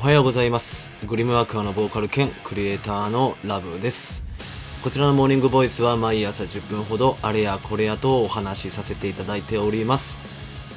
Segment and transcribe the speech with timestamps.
[0.00, 0.94] おはようございます。
[1.06, 4.24] グリームアクアのボーカル兼クリエイターのラムです。
[4.82, 10.18] こちらのモーニングボイスは毎朝10分ほどあれやこれやとお話しさせていただいております。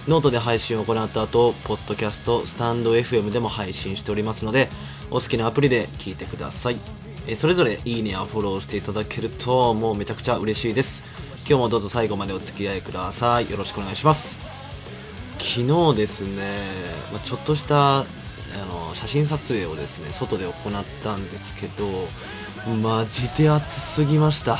[0.09, 4.67] ノートで配信を行った後ポッドキャストスタンド FM でも配信しておりますので
[5.09, 6.77] お好きなアプリで聞いてください。
[7.25, 11.01] えそれぞれいいねやフォローしていただけるともうめちゃくちゃ嬉しいです。
[11.47, 13.49] 今日もどうぞ最後までお付き合いください。
[13.49, 14.37] よろしくお願いします。
[15.39, 16.59] 昨日ですね、
[17.13, 18.03] まちょっとした
[18.53, 21.85] あの写真撮影をですね外で行ったんですけど
[22.81, 24.59] マジで暑すぎました。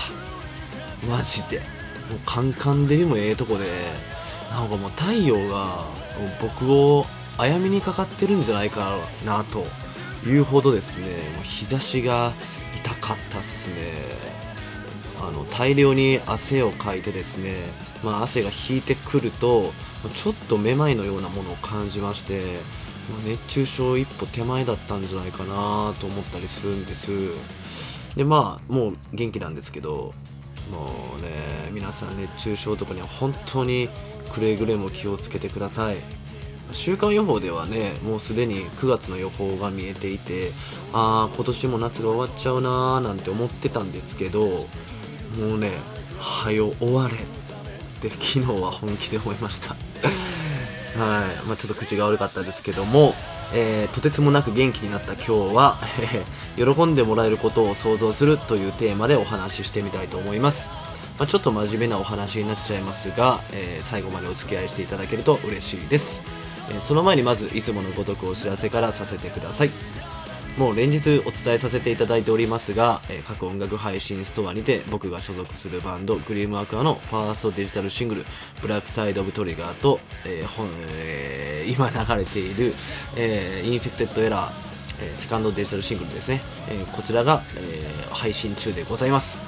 [1.10, 1.60] マジで。
[2.10, 3.66] もうカンカン照りもええとこで
[4.52, 5.86] なんかもう太陽が
[6.42, 7.06] 僕を
[7.38, 9.66] あやめにかかってるんじゃないかなと
[10.28, 12.34] いうほどですねもう日差しが
[12.76, 14.34] 痛かったっすね。
[15.20, 17.54] あの大量に汗をかいてですね、
[18.04, 19.72] まあ、汗が引いてくると
[20.14, 22.60] ちょっとめまいのようなものを感じまして
[23.26, 27.10] 熱中症一歩手前だったんじゃないかなと思ったりするんです。
[28.16, 30.14] でまあもう元気なんですけど
[30.72, 31.30] もうね
[31.72, 33.90] 皆さん熱中症とかには本当に
[34.32, 35.98] くれぐれも気をつけてください。
[36.72, 40.52] 週間予報ではねもうすでに9月の予報が見えていて
[40.92, 44.46] ああ今年も夏が終わっちゃうなーなんて思ってたんですけど
[45.38, 45.72] もうね
[46.20, 47.18] はよ終われっ
[48.02, 49.76] て昨日は本気で思いました。
[50.98, 51.48] はい。
[51.48, 53.16] まあ、ちょっと口が悪かったですけども、
[53.54, 55.78] えー、とてつもなく元気になった今日は
[56.58, 60.70] 喜んでもらえることを想像するというテーマでお話ししてみたいと思います。
[61.20, 66.24] まあ、ちょっと真面目なお話になっちゃいますが、えー、最後までお付き合いしていただけると嬉しいです、
[66.72, 70.03] え、その前にまずいつものごとくお知らせからさせてください。
[70.58, 78.26] もう連日お伝えさせていただいておりますが、えー、各音楽配信ストアにて僕が所属するバンドグリームアクアのファーストデジタルシングル
[78.62, 80.68] 「ブラックサイド・オブ・トリガー」と、えー
[81.00, 82.74] えー、今流れている、
[83.16, 84.52] えー、インフェクテッド・エラー、
[85.02, 89.42] えー、セカンドデジタルシングルですね、えー、こちらが、えー、配信中でございます。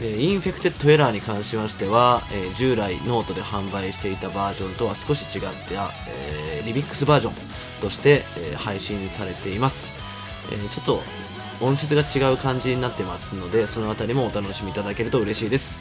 [0.00, 7.34] インフェクテッドエラーに関しましては、えー、従来ノートで販売していたバージョンとは少し違った、えー、リミックスバージョン
[7.80, 10.05] として、えー、配信されています。
[10.52, 11.02] えー、ちょっと
[11.60, 15.78] 音質が違う感じになってますのでその辺りもお楽しみいただけると嬉しいです、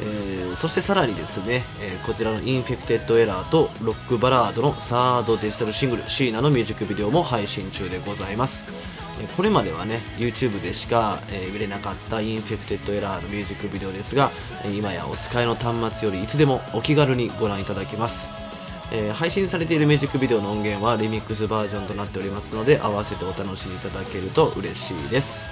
[0.00, 8.64] えー、そしてさらにですね、えー、こちらのインフェクテッドエラーとロックバラードのサードデジタルシングルシーナのミュージックビデオも配信中でございます。
[9.36, 14.30] これまではね YouTube でしか、え、見れなかったインフェクテッドエラーのミュージックビデオですが
[14.74, 18.41] 今やお使いの端末よりいつでもお気軽にご覧いただけます。
[18.90, 25.46] えー、配信されているミュージックビデオの音源はリミックスバージョンとなっておりますので合わせてお楽しみいただけると嬉しいです。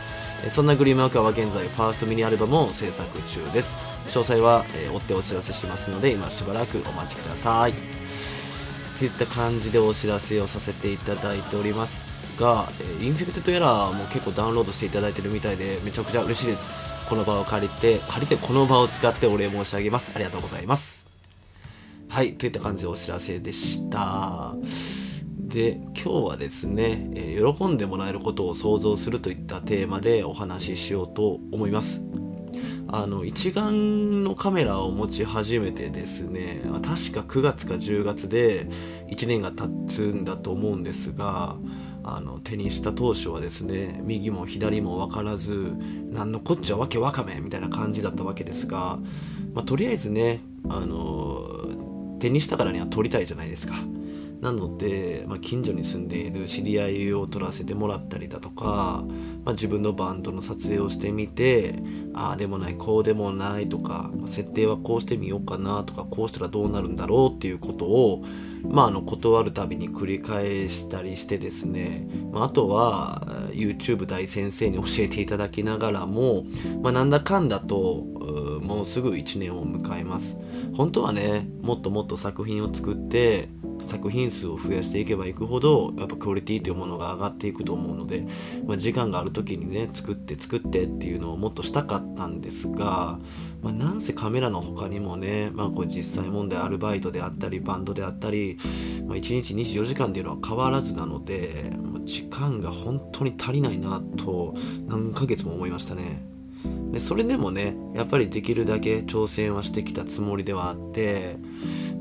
[0.49, 3.77] そんなグリームアクアは現在ファーストミニアルバムを制作中です。
[4.07, 7.75] 詳細は、え、追ってお知らせしますので今しばらくお待ちください。
[8.99, 12.07] といった感じでお知らせをさせていただいております
[12.39, 12.69] が、
[13.01, 16.71] え、インフェクテッドエラーも結構ダウンロードしていただいてるみたいでめちゃくちゃ嬉しいです。
[17.09, 20.13] この場を借りて借りてこの場を使ってお礼申し上げます。
[20.15, 21.10] ありがとうございます。
[22.11, 24.57] はいといった感じでお知らせでした。
[25.39, 32.03] で今日はですね、えー、喜んでもらえることを想像するといったテーマでお話ししようと思います。
[32.89, 38.67] あの一眼のカメラを持ち始めてですね確か9月か10月で
[39.07, 41.55] 1年が経つんだと思うんですが
[42.03, 45.77] あの手にした当初はですね右も左も分からず
[46.11, 48.99] 何のこっちゃわけわかめみたいな感じだったわけですが、
[49.55, 51.47] まあ、とりあえずねあの
[52.21, 53.75] 手にしたからには撮りたいじゃないですか。
[54.41, 59.05] なので、まあ、近所に住んでいる知り合いを撮らせてもらったりだとか、
[59.45, 61.75] まあ、自分のバンドの撮影をしてみて
[62.15, 68.25] ああでもないこうでもないとか設定はこうしてみようかなとかこうしたらどうなるんだろうっていうことを、
[68.63, 76.45] まあ、あの断るたびに繰り返したりしてですね、まあ、とは YouTube 大先生に教えていただきながらも、
[76.83, 78.07] ま、なんだかんだと
[78.71, 80.37] もうすぐ1年を迎えます
[80.77, 83.49] 本当はねもっともっと作品を作って
[83.83, 88.25] 作品数を増やしていけばいくほどやっぱクオリティというものが上がっていくと思うので、
[88.65, 93.19] まあ、時間がある時にね作って作ってっていうのをもっとしたかったんですが、
[93.61, 98.57] まあ、なんせカメラの他にもね、まあ、これ実際問題アルバイトであったりバンドであったり、
[99.07, 101.73] まあ、1日24時間っていうのは変わらずなので
[102.05, 104.55] 時間が本当に足りないなと
[104.87, 106.31] 何ヶ月も思いましたね。
[106.93, 111.37] でそれでもねやっぱりできるだけ挑戦はしてきたつもりではあって、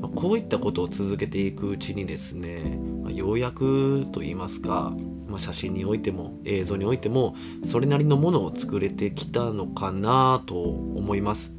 [0.00, 4.92] まあ、こういったことを続けていくうちにですね、まあ、ようやくと言いますか、
[5.28, 11.52] まあ、写真においても映像においてもそれなりのものを作れてきたのかなと思います。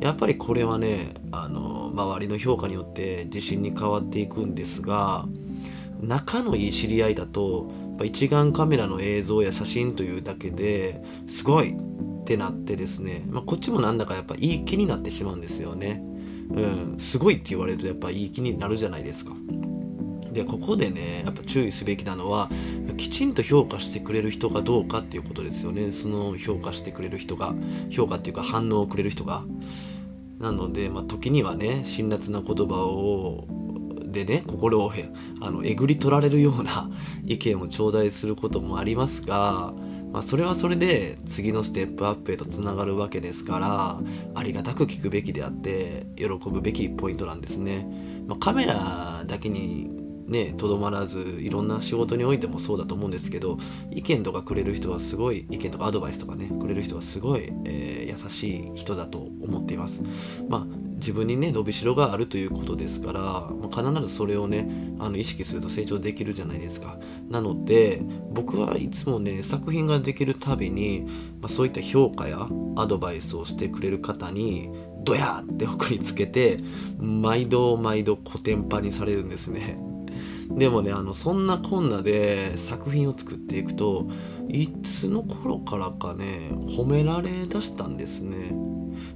[0.00, 5.26] やっぱりこれはねあの周りの評価によって自信に変わっていくんですが
[6.00, 7.70] 仲のいい知り合いだと
[8.04, 11.74] 一眼カメラの映像や写真というだけですごい
[12.26, 16.02] ってなってですね、まあ、こっちもなんだかやっぱいい気になってしまうんですよね。
[16.50, 19.32] うん、すごいって言われるとやっぱいい気になるじゃないですか。
[20.32, 22.50] でここでねやっぱ注意すべきなのは
[22.96, 27.54] きちんと評価してくれる人がどうかっていうことですよねその評価してくれる人が
[27.90, 29.44] 評価っていうか反応をくれる人が
[30.38, 33.46] なので、まあ、時にはね辛辣な言葉を
[34.04, 34.92] でね心を
[35.40, 36.90] あのえぐり取られるような
[37.24, 39.72] 意見を頂戴することもありますが、
[40.16, 44.00] まあ、それはそれで次のステップアップへとつながるわけですから
[44.34, 47.86] ありがたく聞くべきであって喜ぶべきポイントなんですね。
[48.26, 49.90] まあ、カメラだけに
[50.26, 53.58] ねとどまらずいろんな仕事においてもそうだと思うんですけど
[53.90, 60.02] 意見とかくれる人はすごい意見とかアドバイスとかねくれる人はすごい、えー、優しい人だと思っています
[60.48, 66.98] まあ自分にね伸びしろがあるということですから、まあ、必ずそれをねあの意識すると成長できるじゃないですか。
[67.28, 71.06] なので僕はいつもね作品ができるたびに、
[71.40, 74.70] まあ、そういった評価やアドバイスをしてくれる方に
[75.04, 76.58] ドヤーって送りつけて
[76.98, 79.78] 毎度毎度コテンパにされるんですね。
[80.50, 84.06] でもねあのそんなこんなで作品を作っていくと
[84.48, 88.52] いつの頃からかね褒められだしたんですね、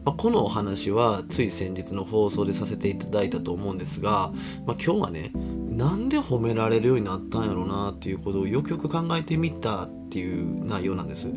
[0.04, 4.32] まあ、このお話はつい先日の放送でさせていただいたと思うんですが、
[4.66, 11.28] まあ、今日はねなんで褒められるようになったんやろうなっていうことをよくよく考えてみたっていう内容なんです。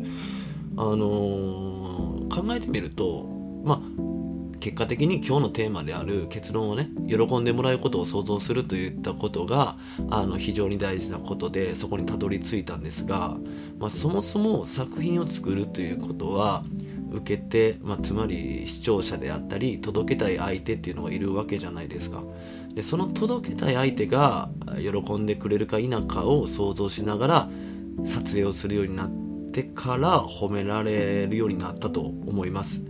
[0.76, 3.26] あのー、考えてみると
[3.64, 4.04] まあ
[4.64, 9.76] 結果的に今日のテーマである結論をね喜んでもらうことを想像するといったことが
[10.08, 13.36] あの非常に大事なことでそこにたどり着いたんですが、
[13.78, 16.64] まあ、そもそも作品を作るということは
[17.14, 22.22] 受けて、まあ、つまり視聴者であったり届けたい相手っていうのがいるわけじゃないですか。
[22.74, 27.48] でその届けたい相手が喜んでくれるか否かを想像しながら
[28.04, 29.23] 撮影をするようになって
[29.62, 32.82] から褒められるようになったと思います。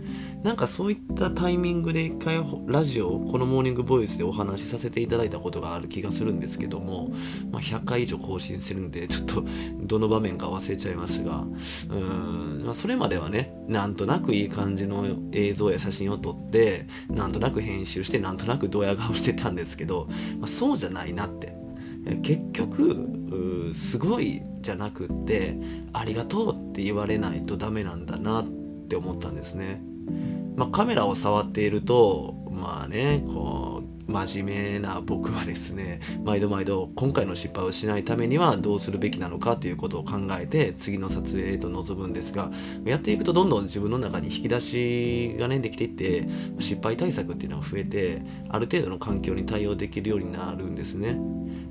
[0.45, 7.09] なんかそういったタイミングで一回ラジオこのモーニングボイスでお話しさせていただいたことがある気がするんですけども、
[7.51, 9.43] まあ、100回以上更新してるんでちょっと
[9.81, 20.07] どの場面か忘れちゃいましたがうーん、まあ、それまではねなんとなくいい感じの映像や写真を撮ってなんとなく編集してなんとなくドヤ顔してたんですけど、
[20.37, 21.54] まあ、そうじゃないなって
[22.21, 25.57] 結局すごいじゃなくって
[25.93, 28.45] ありがとうって言われないとダメなんだなっ
[28.87, 29.81] て思ったんですね。
[30.55, 33.74] まあ、カメラを触っているとまあねこう
[34.07, 42.51] 真面目な僕はですね毎度毎度今回の失敗をしないためにはどうするべきなのかということを考えて次の撮影へと臨むんですが
[42.85, 46.27] やっていくとどんどん自分の中に引き出しがねできていって
[46.59, 51.17] 失敗対策っていうのが増えてある程度の環境に対応できるようになるんですね。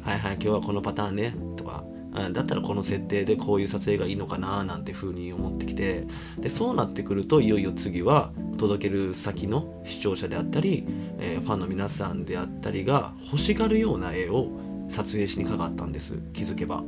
[0.03, 1.85] はいはい今日はこのパターンねとか
[2.32, 6.06] だったらこの設定でこういう撮影がいいのかななんて風に思ってきて。
[6.38, 10.84] でそうなってくるといよいよ次は届ける先の視聴者であったり、
[11.19, 14.49] えー、ファンの皆さんであったりが欲しがるような絵を
[14.88, 16.19] 撮影しにかかったんです。
[16.32, 16.84] 気づけば。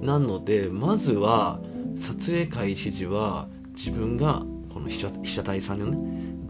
[0.00, 1.60] なのでまずは
[1.96, 4.42] 撮影開始時は自分が
[4.72, 5.98] この被写体さんのね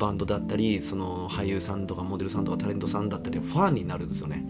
[0.03, 4.45] バンドだったりその俳優さんとかモデルさんとかタレントさんだったりファンになるんですよね。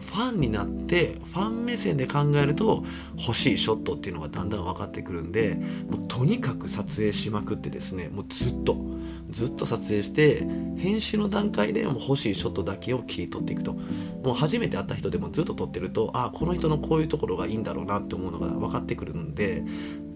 [0.00, 2.84] ファンになってファン目線で考えると
[3.16, 5.54] 欲しいショットっていうのがだんだん分かってくるんで
[5.90, 8.76] もうとにかく撮影しまくってですねもうずっと
[9.30, 10.44] ずっと撮影して
[10.76, 13.74] 編集の段階でもう欲しいショットだけを切り取っていくと。
[14.24, 19.62] もう初めて会った人でもずっと撮ってるとあこの人のこういうところがいいんだろうなって思うのが分かってくるんで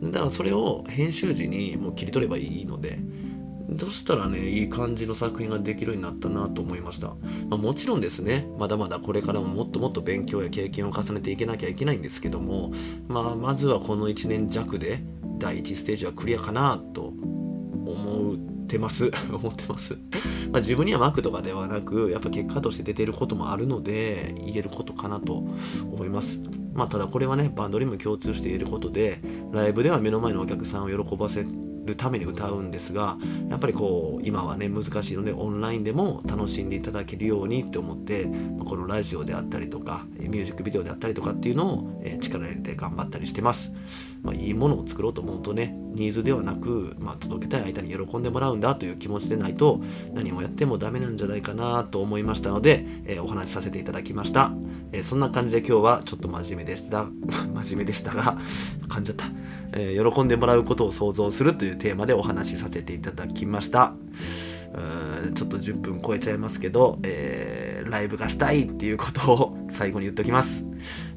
[0.03, 2.99] だからそれを編集時にもう切り取ればいいので
[3.79, 7.17] そしたらねいい感じの作品ができるようになったなと思いました、ま
[7.53, 12.73] あ、もちろんですねまだまだこれからももっともっと勉強や経験を重ねていけなきゃいけないんですけども、
[13.09, 15.03] まあ、まずはこの1年弱で
[15.39, 17.13] 第1ステージはクリアかなと
[17.87, 18.37] 思っ
[18.67, 19.11] てます。
[19.33, 19.99] 思ってます。
[20.53, 25.45] まあ自分にはマークとかではなくやっぱ結果として出てることもあるので言えることかなと
[25.91, 26.41] 思います。
[26.75, 29.21] まあただこれはねバンドにも共通して言えることで
[29.53, 31.45] ライブでは目の前のお客さんを喜ばせ
[31.85, 33.17] るために歌うんですが
[33.49, 38.27] やっぱりこう今はね難しいのでオンラインでも楽しんでいただけるようにって思って
[38.65, 43.73] このラジオであったりとかミュージックビデオであったりとかっていうのを力入れて頑張ったりしてます、
[44.23, 49.81] まあ、いいものを作ろうと思うとねニーズではなく、まあ、届けたい相手に喜んでもらうんだという気持ちでないと
[50.13, 54.53] 何をやってもダメなんじゃないかなと思いましたので、え、お話しさせていただきました、
[54.93, 57.07] えー、そんな感じで今日はちょっと真面目でした。
[57.55, 58.39] 真面目でしたが
[58.89, 59.27] 噛んじゃった、
[59.73, 63.95] えー、喜んでもらうことを想像するというテーマでお話しさせていただきました。
[65.35, 70.65] ちょっと10分超えちゃいますけど、えー、ライブがしたいっていうことを最後に言っておきます。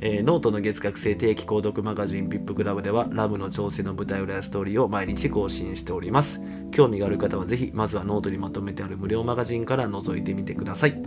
[0.06, 6.42] えーノートの月額制定期購読マガジン VIP クラブではラムの挑戦の舞台裏やストーリーを毎日更新しております。
[6.72, 11.02] 興味がある方はぜひまずはノートにまとめてある無料マガジンから覗いてみてください、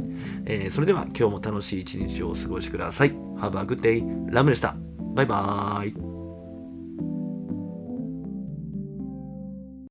[0.47, 3.11] えーそれでは今日も楽しい一日をお過ごしください。
[3.11, 4.75] Have a good day ラムでした。
[5.15, 6.16] バイバーイ。